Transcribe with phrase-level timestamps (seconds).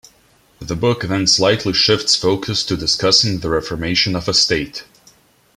[0.57, 4.83] The book then slightly shifts focus to discussing the reformation of a state.